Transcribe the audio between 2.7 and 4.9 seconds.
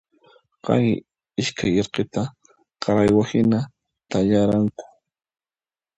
qaraywa hina thallaranku.